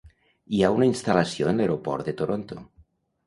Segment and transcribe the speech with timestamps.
[0.53, 2.57] Hi ha una instal·lació en l'Aeroport de Toronto.